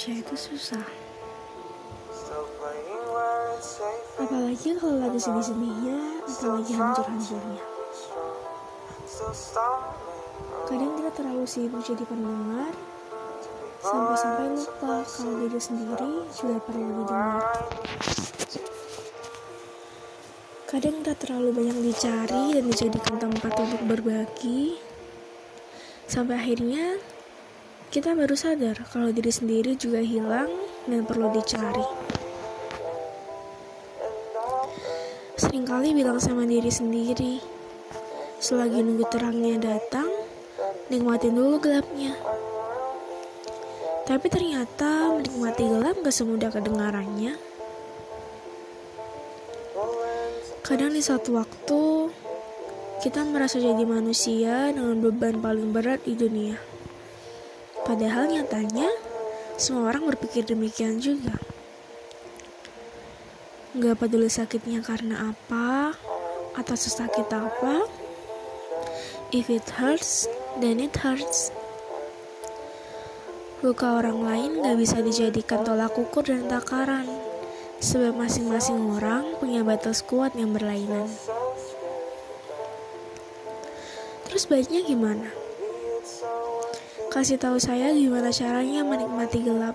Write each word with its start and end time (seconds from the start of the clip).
manusia 0.00 0.24
itu 0.24 0.32
susah. 0.56 0.80
Apalagi 4.16 4.72
kalau 4.80 4.96
lagi 4.96 5.20
sedih-sedihnya 5.20 6.24
atau 6.24 6.56
lagi 6.56 6.72
hancur-hancurnya. 6.72 7.60
Kadang 10.64 10.92
kita 10.96 11.10
terlalu 11.12 11.44
sibuk 11.44 11.84
jadi 11.84 12.00
pendengar, 12.08 12.72
sampai-sampai 13.84 14.56
lupa 14.56 15.04
kalau 15.04 15.34
diri 15.44 15.60
sendiri 15.60 16.12
juga 16.32 16.56
perlu 16.64 16.86
didengar. 17.04 17.60
Kadang 20.64 20.94
kita 21.04 21.14
terlalu 21.20 21.48
banyak 21.52 21.76
dicari 21.92 22.56
dan 22.56 22.64
dijadikan 22.72 23.20
tempat 23.20 23.52
untuk 23.52 23.84
berbagi, 23.84 24.80
sampai 26.08 26.40
akhirnya 26.40 26.96
kita 27.90 28.14
baru 28.14 28.38
sadar 28.38 28.86
kalau 28.94 29.10
diri 29.10 29.34
sendiri 29.34 29.74
juga 29.74 29.98
hilang 29.98 30.46
dan 30.86 31.02
perlu 31.02 31.26
dicari. 31.34 31.82
Seringkali 35.34 35.98
bilang 35.98 36.22
sama 36.22 36.46
diri 36.46 36.70
sendiri, 36.70 37.42
selagi 38.38 38.86
nunggu 38.86 39.10
terangnya 39.10 39.58
datang, 39.58 40.06
nikmatin 40.86 41.34
dulu 41.34 41.58
gelapnya. 41.58 42.14
Tapi 44.06 44.26
ternyata 44.30 45.10
menikmati 45.10 45.66
gelap 45.66 45.98
gak 45.98 46.14
semudah 46.14 46.54
kedengarannya. 46.54 47.34
Kadang 50.62 50.94
di 50.94 51.02
satu 51.02 51.42
waktu, 51.42 52.14
kita 53.02 53.26
merasa 53.26 53.58
jadi 53.58 53.82
manusia 53.82 54.70
dengan 54.70 55.02
beban 55.02 55.42
paling 55.42 55.74
berat 55.74 56.06
di 56.06 56.14
dunia. 56.14 56.70
Padahal 57.84 58.28
nyatanya, 58.28 58.88
semua 59.60 59.92
orang 59.92 60.08
berpikir 60.08 60.44
demikian 60.44 61.00
juga. 61.00 61.36
Gak 63.76 64.02
peduli 64.02 64.26
sakitnya 64.26 64.82
karena 64.82 65.30
apa, 65.30 65.94
atau 66.58 66.76
sesakit 66.76 67.28
apa. 67.30 67.86
If 69.30 69.46
it 69.46 69.64
hurts, 69.78 70.26
then 70.58 70.82
it 70.82 70.96
hurts. 70.98 71.54
Luka 73.62 74.00
orang 74.00 74.24
lain 74.24 74.50
gak 74.64 74.76
bisa 74.80 74.98
dijadikan 75.04 75.62
tolak 75.62 75.94
ukur 75.94 76.26
dan 76.26 76.48
takaran, 76.48 77.06
sebab 77.78 78.16
masing-masing 78.16 78.80
orang 78.96 79.36
punya 79.38 79.60
batas 79.62 80.00
kuat 80.02 80.32
yang 80.34 80.50
berlainan. 80.50 81.06
Terus 84.26 84.48
baiknya 84.48 84.82
gimana? 84.82 85.39
Kasih 87.10 87.42
tahu 87.42 87.58
saya 87.58 87.90
gimana 87.90 88.30
caranya 88.30 88.86
menikmati 88.86 89.42
gelap. 89.42 89.74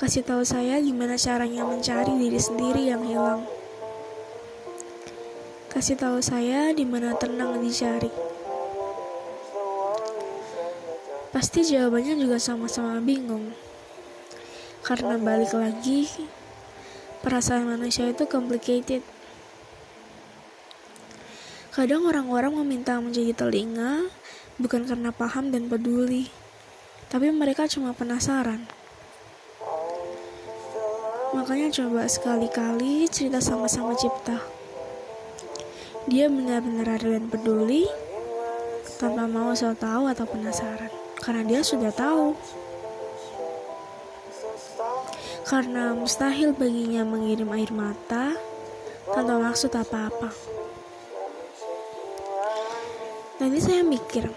Kasih 0.00 0.24
tahu 0.24 0.40
saya 0.48 0.80
gimana 0.80 1.20
caranya 1.20 1.60
mencari 1.60 2.16
diri 2.16 2.40
sendiri 2.40 2.88
yang 2.88 3.04
hilang. 3.04 3.44
Kasih 5.68 6.00
tahu 6.00 6.24
saya 6.24 6.72
di 6.72 6.88
mana 6.88 7.12
tenang 7.20 7.60
dicari. 7.60 8.08
Pasti 11.36 11.68
jawabannya 11.68 12.16
juga 12.16 12.40
sama-sama 12.40 12.96
bingung. 13.04 13.52
Karena 14.80 15.20
balik 15.20 15.52
lagi, 15.52 16.08
perasaan 17.20 17.68
manusia 17.68 18.08
itu 18.08 18.24
complicated. 18.24 19.04
Kadang 21.76 22.08
orang-orang 22.08 22.56
meminta 22.64 22.96
menjadi 23.04 23.36
telinga, 23.36 24.08
bukan 24.58 24.86
karena 24.86 25.10
paham 25.10 25.50
dan 25.50 25.66
peduli, 25.66 26.30
tapi 27.10 27.30
mereka 27.34 27.66
cuma 27.66 27.90
penasaran. 27.90 28.62
Makanya 31.34 31.74
coba 31.74 32.06
sekali-kali 32.06 33.10
cerita 33.10 33.42
sama-sama 33.42 33.98
cipta. 33.98 34.38
Dia 36.06 36.30
benar-benar 36.30 37.00
ada 37.00 37.18
dan 37.18 37.26
peduli, 37.26 37.88
tanpa 39.02 39.26
mau 39.26 39.50
so 39.56 39.74
tahu 39.74 40.06
atau 40.06 40.28
penasaran, 40.30 40.92
karena 41.18 41.42
dia 41.42 41.60
sudah 41.66 41.90
tahu. 41.90 42.38
Karena 45.44 45.92
mustahil 45.92 46.54
baginya 46.54 47.02
mengirim 47.02 47.50
air 47.52 47.68
mata 47.74 48.32
tanpa 49.10 49.34
maksud 49.50 49.74
apa-apa. 49.74 50.30
Nanti 53.42 53.58
saya 53.58 53.82
mikir, 53.82 54.30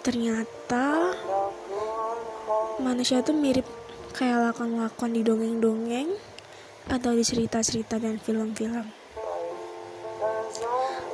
ternyata 0.00 1.12
manusia 2.80 3.20
itu 3.20 3.36
mirip 3.36 3.68
kayak 4.16 4.50
lakon-lakon 4.50 5.12
di 5.12 5.20
dongeng-dongeng 5.20 6.08
atau 6.88 7.12
di 7.12 7.22
cerita-cerita 7.22 8.00
dan 8.00 8.16
film-film. 8.16 8.88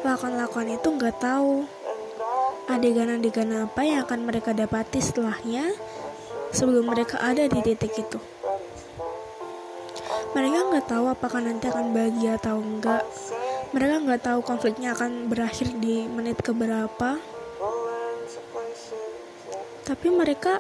Lakon-lakon 0.07 0.79
itu 0.79 0.87
nggak 0.87 1.19
tahu 1.19 1.67
adegan-adegan 2.71 3.67
apa 3.67 3.81
yang 3.83 4.07
akan 4.07 4.27
mereka 4.27 4.55
dapati 4.55 5.03
setelahnya 5.03 5.75
sebelum 6.55 6.87
mereka 6.87 7.19
ada 7.19 7.45
di 7.51 7.59
titik 7.63 7.95
itu. 7.99 8.19
Mereka 10.33 10.59
nggak 10.71 10.87
tahu 10.87 11.11
apakah 11.11 11.43
nanti 11.43 11.67
akan 11.67 11.91
bahagia 11.91 12.39
atau 12.39 12.63
enggak. 12.63 13.03
Mereka 13.75 14.07
nggak 14.07 14.23
tahu 14.23 14.39
konfliknya 14.47 14.95
akan 14.95 15.27
berakhir 15.27 15.75
di 15.83 16.07
menit 16.07 16.39
keberapa 16.39 17.19
tapi 19.87 20.11
mereka 20.11 20.59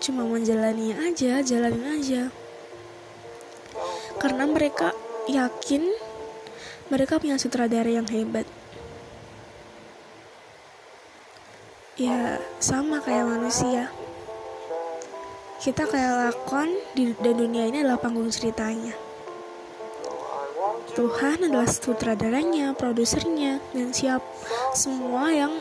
cuma 0.00 0.24
menjalani 0.24 0.96
aja, 0.96 1.44
jalanin 1.44 2.00
aja. 2.00 2.22
Karena 4.16 4.48
mereka 4.48 4.96
yakin 5.28 5.84
mereka 6.88 7.20
punya 7.20 7.36
sutradara 7.36 7.92
yang 7.92 8.08
hebat. 8.08 8.48
Ya, 12.00 12.40
sama 12.56 13.04
kayak 13.04 13.28
manusia. 13.28 13.92
Kita 15.60 15.84
kayak 15.84 16.32
lakon 16.32 16.72
di 16.96 17.12
dan 17.20 17.36
dunia 17.36 17.68
ini 17.68 17.84
adalah 17.84 18.00
panggung 18.00 18.32
ceritanya. 18.32 18.96
Tuhan 20.96 21.44
adalah 21.44 21.68
sutradaranya, 21.68 22.72
produsernya, 22.72 23.60
dan 23.76 23.92
siap 23.92 24.24
semua 24.72 25.28
yang 25.28 25.52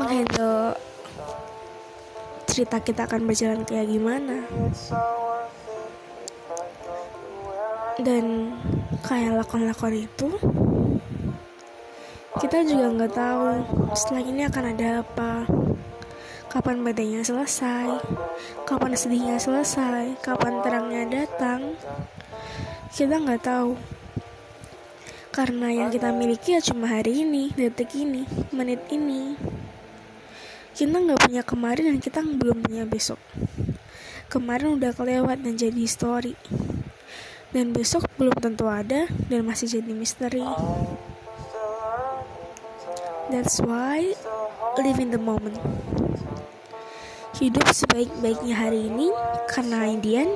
menghandle 0.00 0.72
cerita 2.48 2.80
kita 2.80 3.04
akan 3.04 3.28
berjalan 3.28 3.68
kayak 3.68 3.92
gimana. 3.92 4.48
Dan 8.00 8.56
kayak 9.04 9.44
lakon-lakon 9.44 10.08
itu 10.08 10.28
kita 12.40 12.64
juga 12.64 12.88
nggak 12.96 13.12
tahu 13.12 13.44
setelah 13.92 14.24
ini 14.24 14.42
akan 14.48 14.64
ada 14.72 15.04
apa 15.04 15.44
kapan 16.48 16.80
badainya 16.80 17.20
selesai 17.20 18.00
kapan 18.64 18.96
sedihnya 18.96 19.36
selesai 19.36 20.16
kapan 20.24 20.64
terangnya 20.64 21.04
datang. 21.20 21.76
Kita 22.88 23.20
nggak 23.20 23.42
tahu. 23.44 23.76
Karena 25.30 25.70
yang 25.70 25.94
kita 25.94 26.10
miliki 26.10 26.58
ya 26.58 26.60
cuma 26.62 26.90
hari 26.90 27.22
ini, 27.22 27.54
detik 27.54 27.94
ini, 27.94 28.26
menit 28.50 28.82
ini. 28.90 29.38
Kita 30.70 30.96
nggak 30.96 31.20
punya 31.26 31.42
kemarin 31.42 31.94
dan 31.94 31.98
kita 31.98 32.20
belum 32.22 32.64
punya 32.64 32.84
besok. 32.86 33.18
Kemarin 34.30 34.78
udah 34.78 34.94
kelewat 34.94 35.42
dan 35.42 35.58
jadi 35.58 35.74
histori. 35.74 36.38
Dan 37.50 37.74
besok 37.74 38.06
belum 38.14 38.36
tentu 38.38 38.70
ada 38.70 39.10
dan 39.26 39.40
masih 39.42 39.80
jadi 39.80 39.90
misteri. 39.90 40.46
That's 43.30 43.58
why 43.58 44.14
live 44.78 44.98
in 45.02 45.10
the 45.10 45.18
moment. 45.18 45.58
Hidup 47.38 47.66
sebaik-baiknya 47.70 48.54
hari 48.54 48.86
ini 48.86 49.10
karena 49.50 49.90
in 49.90 50.02
the 50.02 50.12
end, 50.18 50.34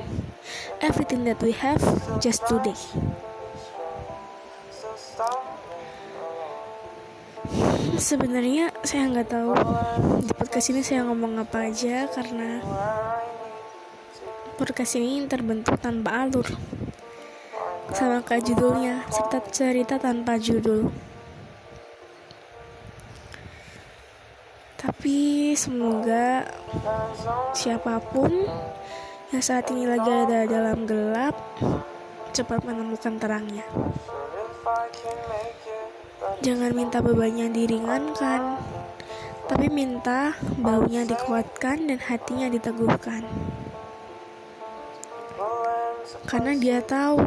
everything 0.82 1.22
that 1.26 1.38
we 1.42 1.54
have 1.54 1.82
just 2.18 2.42
today. 2.50 2.78
Sebenarnya 7.94 8.74
saya 8.82 9.06
nggak 9.06 9.28
tahu 9.30 9.54
di 10.26 10.32
podcast 10.34 10.74
ini 10.74 10.82
saya 10.82 11.06
ngomong 11.06 11.38
apa 11.38 11.70
aja 11.70 12.10
karena 12.10 12.58
podcast 14.58 14.98
ini 14.98 15.22
terbentuk 15.30 15.78
tanpa 15.78 16.26
alur 16.26 16.42
sama 17.94 18.18
kayak 18.26 18.50
judulnya 18.50 19.06
cerita 19.10 19.38
cerita 19.50 19.94
tanpa 20.02 20.34
judul. 20.42 20.90
Tapi 24.74 25.54
semoga 25.54 26.50
siapa 27.54 28.02
pun 28.02 28.34
yang 29.30 29.42
saat 29.42 29.70
ini 29.70 29.86
lagi 29.86 30.10
ada 30.10 30.50
dalam 30.50 30.82
gelap 30.82 31.38
cepat 32.34 32.66
menemukan 32.66 33.14
terangnya 33.22 33.62
Jangan 36.42 36.70
minta 36.76 36.98
bebannya 37.00 37.48
diringankan. 37.50 38.42
tapi 39.44 39.68
minta 39.68 40.32
baunya 40.56 41.04
dikuatkan 41.04 41.84
dan 41.88 42.00
hatinya 42.00 42.48
diteguhkan. 42.48 43.24
Karena 46.24 46.52
dia 46.56 46.80
tahu, 46.80 47.20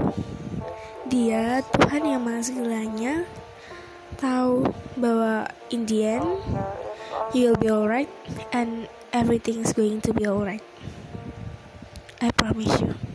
dia 1.06 1.62
Tuhan 1.62 2.04
yang 2.10 2.22
maha 2.26 2.42
segalanya, 2.42 3.14
tahu 4.18 4.66
bahwa 4.98 5.46
in 5.70 5.86
the 5.86 6.18
end, 6.18 6.30
you 7.38 7.54
will 7.54 7.60
be 7.62 7.70
alright 7.70 8.12
and 8.50 8.90
everything 9.14 9.62
is 9.62 9.74
going 9.74 10.02
to 10.02 10.10
be 10.14 10.26
alright. 10.26 10.66
I 12.18 12.34
promise 12.34 12.74
you. 12.82 13.07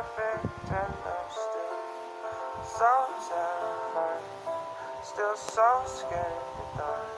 Perfect, 0.00 0.46
and 0.70 0.94
I'm 1.04 1.28
still 1.30 1.76
so 2.64 2.92
terrified, 3.28 4.22
still 5.02 5.36
so 5.36 5.82
scared. 5.86 7.09